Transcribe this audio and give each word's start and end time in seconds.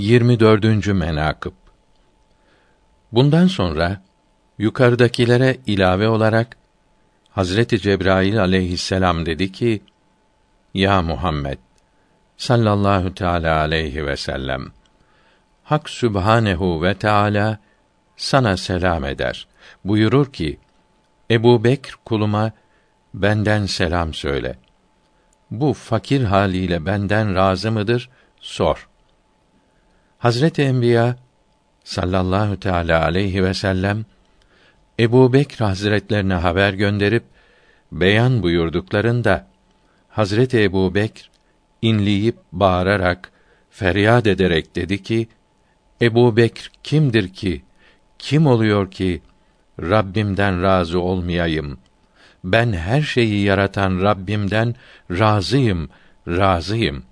24. 0.00 0.86
menakıb 0.86 1.52
Bundan 3.12 3.46
sonra 3.46 4.02
yukarıdakilere 4.58 5.56
ilave 5.66 6.08
olarak 6.08 6.56
Hazreti 7.30 7.80
Cebrail 7.80 8.40
aleyhisselam 8.40 9.26
dedi 9.26 9.52
ki: 9.52 9.82
Ya 10.74 11.02
Muhammed 11.02 11.58
sallallahu 12.36 13.14
teala 13.14 13.58
aleyhi 13.58 14.06
ve 14.06 14.16
sellem 14.16 14.66
Hak 15.64 15.90
Sübhanehu 15.90 16.82
ve 16.82 16.94
Teala 16.94 17.58
sana 18.16 18.56
selam 18.56 19.04
eder. 19.04 19.48
Buyurur 19.84 20.32
ki: 20.32 20.58
Ebu 21.30 21.64
Bekr 21.64 21.94
kuluma 22.04 22.52
benden 23.14 23.66
selam 23.66 24.14
söyle. 24.14 24.58
Bu 25.50 25.72
fakir 25.72 26.24
haliyle 26.24 26.86
benden 26.86 27.34
razı 27.34 27.72
mıdır? 27.72 28.10
Sor. 28.40 28.89
Hazreti 30.20 30.62
Enbiya 30.62 31.16
sallallahu 31.84 32.60
teala 32.60 33.04
aleyhi 33.04 33.44
ve 33.44 33.54
sellem 33.54 34.04
Ebu 34.98 35.32
Bekr 35.32 35.64
Hazretlerine 35.64 36.34
haber 36.34 36.72
gönderip 36.72 37.22
beyan 37.92 38.42
buyurduklarında 38.42 39.46
Hazreti 40.08 40.62
Ebu 40.62 40.94
Bekr 40.94 41.30
inleyip 41.82 42.36
bağırarak 42.52 43.32
feryat 43.70 44.26
ederek 44.26 44.76
dedi 44.76 45.02
ki 45.02 45.28
Ebu 46.02 46.36
Bekr 46.36 46.70
kimdir 46.82 47.28
ki 47.28 47.62
kim 48.18 48.46
oluyor 48.46 48.90
ki 48.90 49.22
Rabbimden 49.80 50.62
razı 50.62 51.00
olmayayım? 51.00 51.78
Ben 52.44 52.72
her 52.72 53.02
şeyi 53.02 53.42
yaratan 53.42 54.02
Rabbimden 54.02 54.74
razıyım 55.10 55.88
razıyım 56.28 57.02